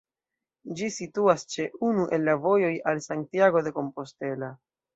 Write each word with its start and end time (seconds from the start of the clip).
Ĝi 0.79 0.87
situas 0.95 1.43
ĉe 1.55 1.67
unu 1.89 2.07
el 2.19 2.27
la 2.31 2.37
vojoj 2.47 2.73
al 2.93 3.05
Santiago 3.09 3.65
de 3.69 3.77
Compostela. 3.79 4.55